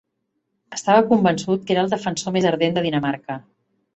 Estava 0.77 1.03
convençut 1.11 1.67
que 1.67 1.77
era 1.77 1.83
el 1.87 1.93
defensor 1.93 2.35
més 2.37 2.49
ardent 2.53 2.75
de 2.79 2.87
Dinamarca. 2.87 3.37